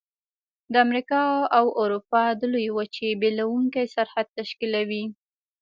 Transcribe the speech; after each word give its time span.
د 0.71 0.73
امریکا 0.85 1.21
او 1.57 1.65
اروپا 1.81 2.23
د 2.39 2.41
لویې 2.53 2.71
وچې 2.77 3.09
بیلونکی 3.21 3.85
سرحد 3.95 4.27
تشکیلوي. 4.39 5.03